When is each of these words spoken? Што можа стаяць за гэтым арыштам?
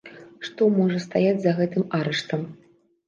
Што 0.47 0.69
можа 0.77 0.97
стаяць 1.05 1.37
за 1.43 1.53
гэтым 1.59 1.83
арыштам? 1.99 2.41